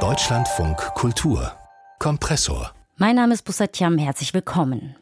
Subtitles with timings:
[0.00, 1.52] Deutschlandfunk Kultur
[1.98, 2.72] Kompressor.
[2.98, 4.96] Mein Name ist Busatjam, herzlich willkommen.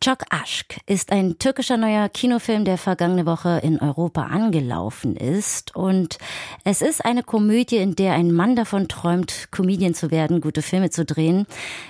[0.00, 5.74] Çok Aşk ist ein türkischer neuer Kinofilm, der vergangene Woche in Europa angelaufen ist.
[5.74, 6.18] Und
[6.62, 10.90] es ist eine Komödie, in der ein Mann davon träumt, Comedian zu werden, gute Filme
[10.90, 11.46] zu drehen.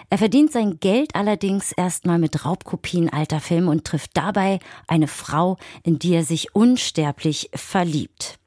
[0.09, 5.59] Er verdient sein Geld allerdings erstmal mit Raubkopien alter Filme und trifft dabei eine Frau,
[5.83, 8.40] in die er sich unsterblich verliebt.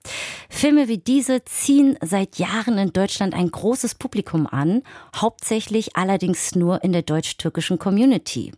[0.50, 4.84] Filme wie diese ziehen seit Jahren in Deutschland ein großes Publikum an,
[5.16, 8.52] hauptsächlich allerdings nur in der deutsch-türkischen Community.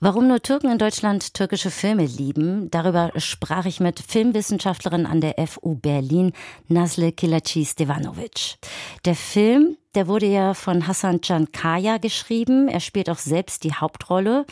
[0.00, 5.34] Warum nur Türken in Deutschland türkische Filme lieben, darüber sprach ich mit Filmwissenschaftlerin an der
[5.46, 6.32] FU Berlin,
[6.68, 8.56] Nasle Kilaci Stevanovic.
[9.04, 11.20] Der Film der wurde ja von Hassan
[11.52, 12.68] Kaya geschrieben.
[12.68, 14.46] Er spielt auch selbst die Hauptrolle.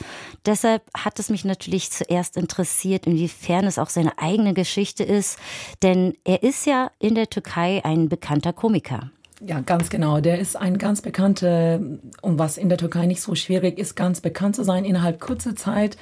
[0.46, 5.38] Deshalb hat es mich natürlich zuerst interessiert, inwiefern es auch seine eigene Geschichte ist.
[5.82, 9.10] Denn er ist ja in der Türkei ein bekannter Komiker.
[9.44, 10.20] Ja, ganz genau.
[10.20, 11.80] Der ist ein ganz bekannter,
[12.20, 15.56] und was in der Türkei nicht so schwierig ist, ganz bekannt zu sein innerhalb kurzer
[15.56, 15.96] Zeit.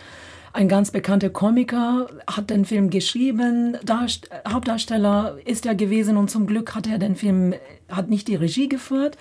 [0.53, 6.47] Ein ganz bekannter Komiker hat den Film geschrieben, Darst Hauptdarsteller ist er gewesen und zum
[6.47, 7.55] Glück hat er den Film,
[7.89, 9.19] hat nicht die Regie geführt.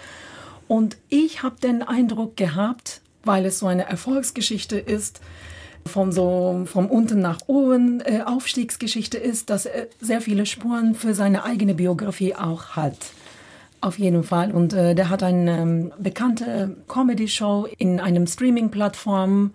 [0.68, 5.22] Und ich habe den Eindruck gehabt, weil es so eine Erfolgsgeschichte ist,
[5.86, 11.14] von so vom unten nach oben äh, Aufstiegsgeschichte ist, dass er sehr viele Spuren für
[11.14, 12.98] seine eigene Biografie auch hat.
[13.80, 14.52] Auf jeden Fall.
[14.52, 19.52] Und äh, der hat eine ähm, bekannte Comedy-Show in einem Streaming-Plattform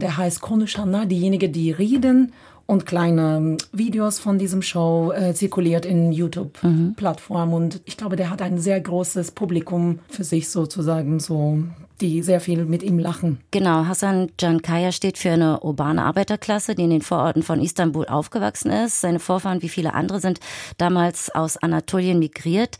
[0.00, 2.32] der heißt Konuşanlar, diejenigen, die reden
[2.66, 7.48] und kleine ähm, Videos von diesem Show äh, zirkuliert in YouTube-Plattform.
[7.48, 7.54] Mhm.
[7.54, 11.62] Und ich glaube, der hat ein sehr großes Publikum für sich sozusagen, so
[12.00, 13.40] die sehr viel mit ihm lachen.
[13.52, 18.70] Genau, Hassan Cankaya steht für eine urbane Arbeiterklasse, die in den Vororten von Istanbul aufgewachsen
[18.70, 19.00] ist.
[19.00, 20.40] Seine Vorfahren, wie viele andere, sind
[20.76, 22.76] damals aus Anatolien migriert.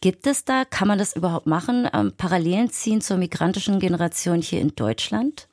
[0.00, 4.60] Gibt es da, kann man das überhaupt machen, ähm, Parallelen ziehen zur migrantischen Generation hier
[4.60, 5.48] in Deutschland?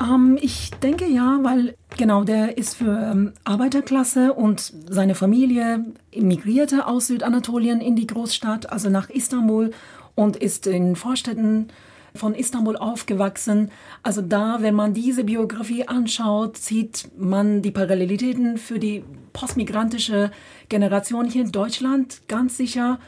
[0.00, 6.86] Ähm, ich denke ja, weil genau, der ist für ähm, Arbeiterklasse und seine Familie emigrierte
[6.86, 9.72] aus Südanatolien in die Großstadt, also nach Istanbul
[10.14, 11.68] und ist in Vorstädten
[12.14, 13.70] von Istanbul aufgewachsen.
[14.02, 20.30] Also da, wenn man diese Biografie anschaut, sieht man die Parallelitäten für die postmigrantische
[20.68, 22.98] Generation hier in Deutschland ganz sicher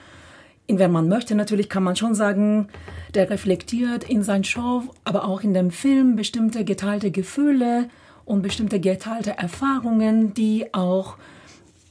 [0.68, 2.68] wenn man möchte, natürlich kann man schon sagen,
[3.14, 7.88] der reflektiert in seiner Show, aber auch in dem Film bestimmte geteilte Gefühle
[8.24, 11.16] und bestimmte geteilte Erfahrungen, die auch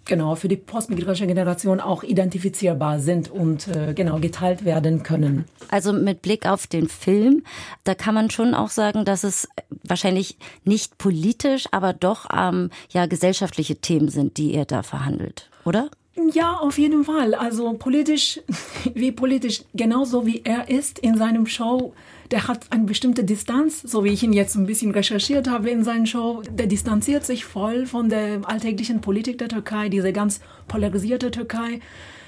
[0.05, 5.45] genau für die postmigrische Generation auch identifizierbar sind und äh, genau geteilt werden können.
[5.69, 7.43] Also mit Blick auf den Film,
[7.83, 9.47] da kann man schon auch sagen, dass es
[9.83, 15.89] wahrscheinlich nicht politisch, aber doch ähm, ja gesellschaftliche Themen sind, die er da verhandelt, oder?
[16.15, 17.33] Ja, auf jeden Fall.
[17.33, 18.39] Also politisch,
[18.93, 21.93] wie politisch, genauso wie er ist in seinem Show,
[22.29, 25.83] der hat eine bestimmte Distanz, so wie ich ihn jetzt ein bisschen recherchiert habe in
[25.83, 26.43] seinem Show.
[26.49, 31.79] Der distanziert sich voll von der alltäglichen Politik der Türkei, diese ganz polarisierte Türkei.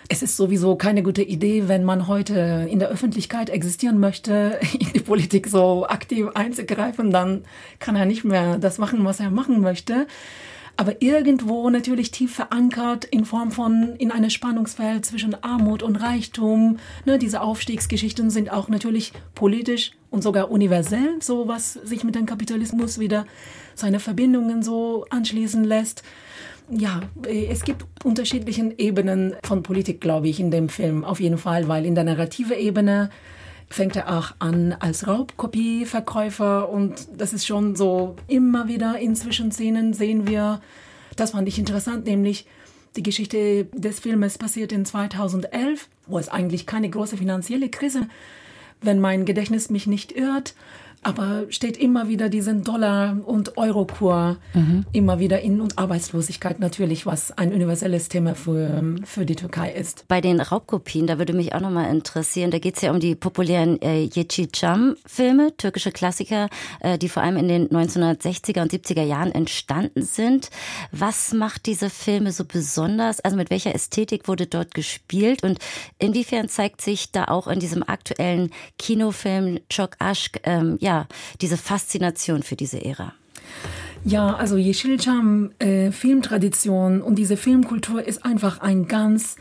[0.07, 4.93] Es ist sowieso keine gute Idee, wenn man heute in der Öffentlichkeit existieren möchte, in
[4.93, 7.43] die Politik so aktiv einzugreifen, dann
[7.79, 10.07] kann er nicht mehr das machen, was er machen möchte
[10.77, 16.77] aber irgendwo natürlich tief verankert in Form von in einem Spannungsfeld zwischen Armut und Reichtum.
[17.05, 22.25] Ne, diese Aufstiegsgeschichten sind auch natürlich politisch und sogar universell, so was sich mit dem
[22.25, 23.25] Kapitalismus wieder
[23.73, 26.03] seine Verbindungen so anschließen lässt.
[26.69, 31.37] Ja, äh, es gibt unterschiedliche Ebenen von Politik, glaube ich, in dem Film auf jeden
[31.37, 33.09] Fall, weil in der narrative Ebene
[33.69, 39.93] fängt er auch an als Raubkopieverkäufer und das ist schon so immer wieder in Zwischenszenen
[39.93, 40.61] sehen wir,
[41.15, 42.45] das fand ich interessant, nämlich
[42.95, 48.07] die Geschichte des Filmes passiert in 2011, wo es eigentlich keine große finanzielle Krise,
[48.81, 50.55] wenn mein Gedächtnis mich nicht irrt,
[51.05, 54.85] aber steht immer wieder diesen Dollar- und Eurokur mhm.
[54.91, 60.07] immer wieder in und Arbeitslosigkeit natürlich, was ein universelles Thema für, für die Türkei ist.
[60.07, 63.13] Bei den Raubkopien, da würde mich auch nochmal interessieren, da geht es ja um die
[63.13, 66.49] populären äh, Yeşilçam-Filme, türkische Klassiker,
[66.79, 70.49] äh, die vor allem in den 1960er und 70er Jahren entstanden sind.
[70.91, 73.19] Was macht diese Filme so besonders?
[73.19, 75.59] Also mit welcher Ästhetik wurde dort gespielt und
[75.99, 78.49] inwiefern zeigt sich da auch in diesem aktuellen
[78.79, 80.94] Kinofilm Çok Aşk, ähm, ja,
[81.41, 83.13] diese Faszination für diese Ära?
[84.03, 89.35] Ja, also Yeşilçam äh, Filmtradition und diese Filmkultur ist einfach ein ganz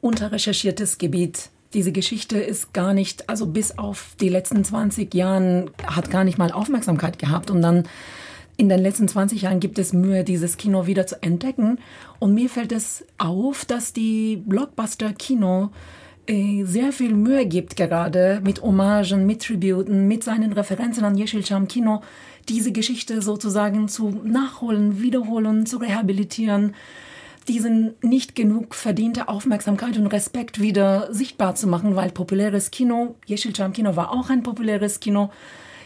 [0.00, 1.50] unterrecherchiertes Gebiet.
[1.74, 6.38] Diese Geschichte ist gar nicht, also bis auf die letzten 20 Jahren hat gar nicht
[6.38, 7.84] mal Aufmerksamkeit gehabt und dann
[8.56, 11.78] in den letzten 20 Jahren gibt es Mühe, dieses Kino wieder zu entdecken.
[12.18, 15.70] Und mir fällt es auf, dass die Blockbuster-Kino
[16.28, 22.02] sehr viel Mühe gibt, gerade mit Hommagen, mit Tributen, mit seinen Referenzen an Yeşilçam Kino,
[22.48, 26.74] diese Geschichte sozusagen zu nachholen, wiederholen, zu rehabilitieren,
[27.48, 33.72] diesen nicht genug verdiente Aufmerksamkeit und Respekt wieder sichtbar zu machen, weil populäres Kino, Yeşilçam
[33.72, 35.30] Kino war auch ein populäres Kino,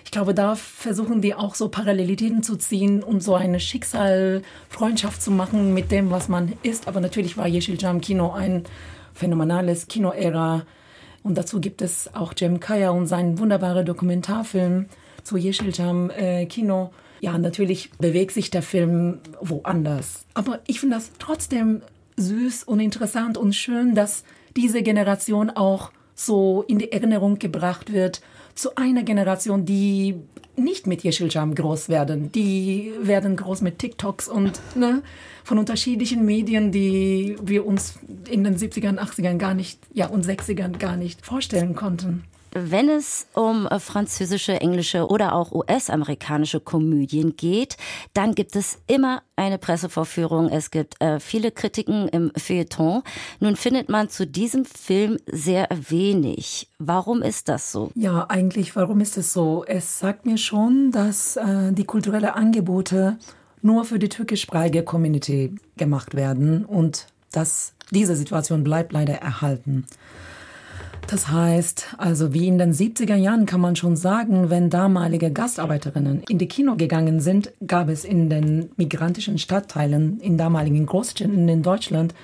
[0.05, 5.31] ich glaube, da versuchen die auch so Parallelitäten zu ziehen, um so eine Schicksalfreundschaft zu
[5.31, 6.89] machen mit dem, was man ist.
[6.89, 8.65] Aber natürlich war Yeşilçam Kino ein
[9.15, 10.65] phänomenales Kinoära.
[11.23, 14.87] Und dazu gibt es auch Jem Kaya und seinen wunderbaren Dokumentarfilm
[15.23, 16.91] zu Yeşilçam äh, Kino.
[17.21, 20.25] Ja, natürlich bewegt sich der Film woanders.
[20.35, 21.83] Aber ich finde das trotzdem
[22.17, 24.25] süß und interessant und schön, dass
[24.57, 28.21] diese Generation auch so in die Erinnerung gebracht wird
[28.55, 30.17] zu einer Generation, die
[30.57, 32.31] nicht mit Yeşilçam groß werden.
[32.33, 35.03] Die werden groß mit TikToks und ne,
[35.45, 40.79] von unterschiedlichen Medien, die wir uns in den 70ern, 80ern gar nicht, ja, und 60ern
[40.79, 42.25] gar nicht vorstellen konnten.
[42.53, 47.77] Wenn es um äh, französische, englische oder auch US-amerikanische Komödien geht,
[48.13, 50.49] dann gibt es immer eine Pressevorführung.
[50.49, 53.03] Es gibt äh, viele Kritiken im Feuilleton.
[53.39, 56.69] Nun findet man zu diesem Film sehr wenig.
[56.79, 57.91] Warum ist das so?
[57.95, 59.65] Ja, eigentlich, warum ist es so?
[59.67, 63.19] Es sagt mir schon, dass äh, die kulturellen Angebote
[63.63, 69.87] nur für die türkischsprachige Community gemacht werden und dass diese Situation bleibt leider erhalten.
[71.11, 76.23] Das heißt, also wie in den 70er Jahren kann man schon sagen, wenn damalige Gastarbeiterinnen
[76.29, 81.65] in die Kino gegangen sind, gab es in den migrantischen Stadtteilen, in damaligen Großstädten in
[81.65, 82.15] Deutschland,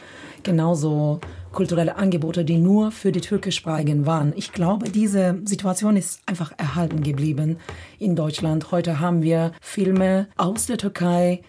[0.44, 4.32] genauso kulturelle Angebote, die nur für die türkischsprachigen waren.
[4.36, 7.56] Ich glaube, diese Situation ist einfach erhalten geblieben
[7.98, 8.70] in Deutschland.
[8.70, 11.42] Heute haben wir Filme aus der Türkei,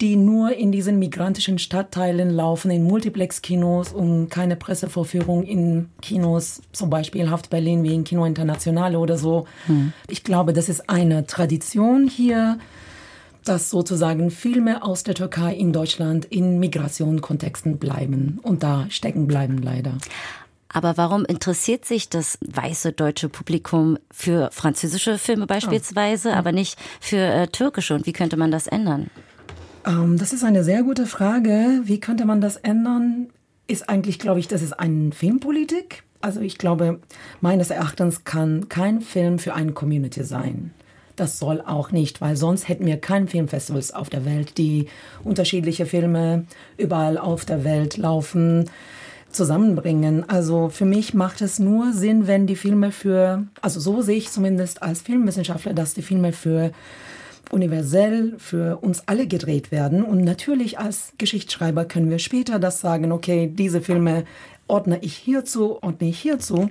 [0.00, 6.90] die nur in diesen migrantischen Stadtteilen laufen, in Multiplex-Kinos und keine Pressevorführung in Kinos, zum
[6.90, 9.46] Beispiel Haft Berlin wie in Kino Internationale oder so.
[9.66, 9.92] Hm.
[10.08, 12.58] Ich glaube, das ist eine Tradition hier,
[13.44, 19.58] dass sozusagen Filme aus der Türkei in Deutschland in Migrationskontexten bleiben und da stecken bleiben
[19.58, 19.94] leider.
[20.68, 26.34] Aber warum interessiert sich das weiße deutsche Publikum für französische Filme beispielsweise, oh.
[26.34, 27.94] aber nicht für äh, türkische?
[27.94, 29.08] Und wie könnte man das ändern?
[29.86, 31.80] Ähm, das ist eine sehr gute Frage.
[31.84, 33.28] Wie könnte man das ändern?
[33.68, 36.02] Ist eigentlich, glaube ich, das ist eine Filmpolitik.
[36.20, 37.00] Also ich glaube,
[37.40, 40.72] meines Erachtens kann kein Film für eine Community sein.
[41.14, 44.88] Das soll auch nicht, weil sonst hätten wir kein Filmfestivals auf der Welt, die
[45.24, 46.46] unterschiedliche Filme
[46.76, 48.68] überall auf der Welt laufen,
[49.30, 50.28] zusammenbringen.
[50.28, 54.30] Also für mich macht es nur Sinn, wenn die Filme für, also so sehe ich
[54.30, 56.72] zumindest als Filmwissenschaftler, dass die Filme für
[57.50, 60.02] universell für uns alle gedreht werden.
[60.02, 64.24] Und natürlich als Geschichtsschreiber können wir später das sagen, okay, diese Filme
[64.68, 66.70] ordne ich hierzu, ordne ich hierzu.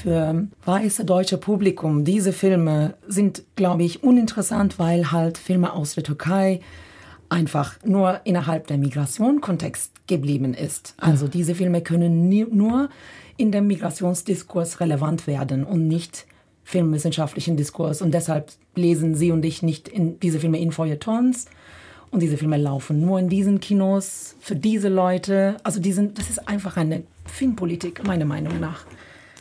[0.00, 6.04] Für weiße deutsche Publikum, diese Filme sind, glaube ich, uninteressant, weil halt Filme aus der
[6.04, 6.60] Türkei
[7.28, 10.94] einfach nur innerhalb der Migration-Kontext geblieben ist.
[10.98, 12.90] Also diese Filme können nur
[13.36, 16.26] in dem Migrationsdiskurs relevant werden und nicht
[16.64, 18.02] filmwissenschaftlichen Diskurs.
[18.02, 21.46] Und deshalb lesen Sie und ich nicht diese Filme in Feuilletons.
[22.10, 25.56] Und diese Filme laufen nur in diesen Kinos für diese Leute.
[25.62, 28.84] Also diesen, das ist einfach eine Filmpolitik, meiner Meinung nach.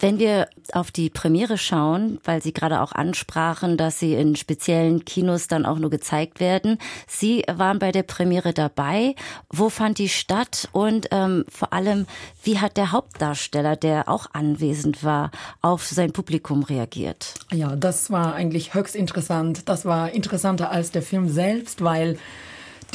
[0.01, 5.05] Wenn wir auf die Premiere schauen, weil Sie gerade auch ansprachen, dass sie in speziellen
[5.05, 6.79] Kinos dann auch nur gezeigt werden.
[7.07, 9.13] Sie waren bei der Premiere dabei.
[9.49, 10.69] Wo fand die statt?
[10.71, 12.07] Und ähm, vor allem,
[12.43, 15.29] wie hat der Hauptdarsteller, der auch anwesend war,
[15.61, 17.35] auf sein Publikum reagiert?
[17.51, 19.69] Ja, das war eigentlich höchst interessant.
[19.69, 22.17] Das war interessanter als der Film selbst, weil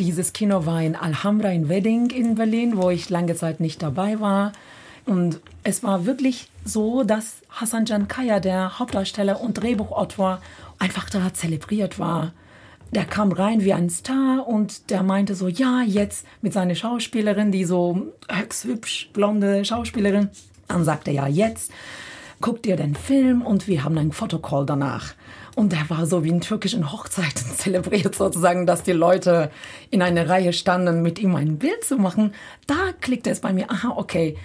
[0.00, 4.18] dieses Kino war in Alhambra in Wedding in Berlin, wo ich lange Zeit nicht dabei
[4.18, 4.52] war.
[5.06, 10.40] Und es war wirklich so, dass Hassan Kaya, der Hauptdarsteller und Drehbuchautor,
[10.78, 12.32] einfach da zelebriert war.
[12.92, 17.50] Der kam rein wie ein Star und der meinte so, ja, jetzt mit seiner Schauspielerin,
[17.50, 20.28] die so höchst hübsch, blonde Schauspielerin.
[20.68, 21.72] Dann sagte er, ja, jetzt
[22.40, 25.14] guckt ihr den Film und wir haben einen Fotocall danach.
[25.54, 29.50] Und der war so wie in türkischen Hochzeiten zelebriert sozusagen, dass die Leute
[29.90, 32.34] in einer Reihe standen, mit ihm ein Bild zu machen.
[32.66, 34.36] Da klickte es bei mir, aha, okay,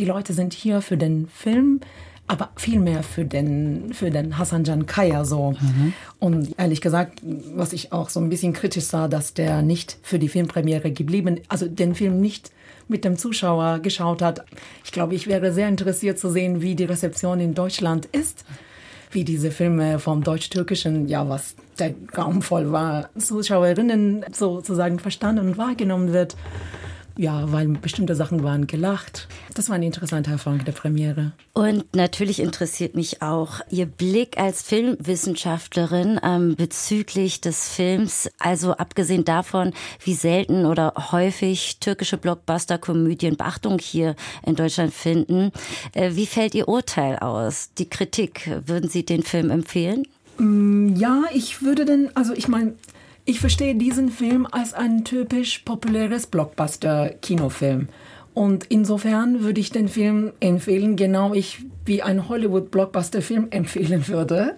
[0.00, 1.80] die Leute sind hier für den Film,
[2.26, 5.50] aber vielmehr für den, für den Hassan Can Kaya so.
[5.60, 5.92] Mhm.
[6.18, 7.20] Und ehrlich gesagt,
[7.54, 11.40] was ich auch so ein bisschen kritisch sah, dass der nicht für die Filmpremiere geblieben,
[11.48, 12.50] also den Film nicht
[12.88, 14.44] mit dem Zuschauer geschaut hat.
[14.84, 18.44] Ich glaube, ich wäre sehr interessiert zu sehen, wie die Rezeption in Deutschland ist
[19.12, 25.58] wie diese Filme vom deutsch-türkischen, ja, was der Raum voll war, Zuschauerinnen sozusagen verstanden und
[25.58, 26.36] wahrgenommen wird
[27.20, 29.28] ja, weil bestimmte Sachen waren gelacht.
[29.52, 31.32] Das war eine interessante Erfahrung der Premiere.
[31.52, 38.30] Und natürlich interessiert mich auch Ihr Blick als Filmwissenschaftlerin ähm, bezüglich des Films.
[38.38, 45.52] Also abgesehen davon, wie selten oder häufig türkische Blockbuster-Komödien Beachtung hier in Deutschland finden.
[45.92, 47.74] Äh, wie fällt Ihr Urteil aus?
[47.76, 50.04] Die Kritik, würden Sie den Film empfehlen?
[50.38, 52.72] Mm, ja, ich würde denn, also ich meine,
[53.24, 57.88] ich verstehe diesen Film als ein typisch populäres Blockbuster-Kinofilm.
[58.34, 64.56] Und insofern würde ich den Film empfehlen, genau ich wie ein Hollywood-Blockbuster-Film empfehlen würde.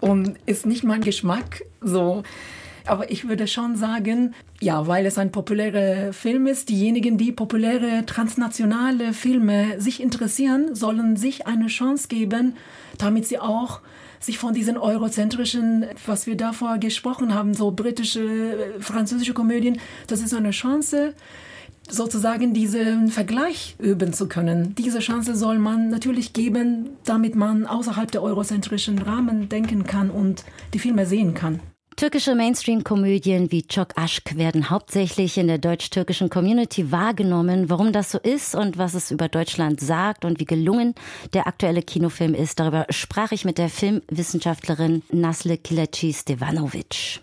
[0.00, 2.22] Und ist nicht mein Geschmack so.
[2.90, 8.04] Aber ich würde schon sagen, ja, weil es ein populärer Film ist, diejenigen, die populäre
[8.04, 12.56] transnationale Filme sich interessieren, sollen sich eine Chance geben,
[12.98, 13.78] damit sie auch
[14.18, 19.78] sich von diesen eurozentrischen, was wir davor gesprochen haben, so britische, äh, französische Komödien,
[20.08, 21.14] das ist eine Chance,
[21.88, 24.74] sozusagen diesen Vergleich üben zu können.
[24.74, 30.42] Diese Chance soll man natürlich geben, damit man außerhalb der eurozentrischen Rahmen denken kann und
[30.74, 31.60] die Filme sehen kann.
[32.00, 37.68] Türkische Mainstream-Komödien wie Çok Aşk werden hauptsächlich in der deutsch-türkischen Community wahrgenommen.
[37.68, 40.94] Warum das so ist und was es über Deutschland sagt und wie gelungen
[41.34, 47.20] der aktuelle Kinofilm ist, darüber sprach ich mit der Filmwissenschaftlerin Nasle Kilaci Stevanovic.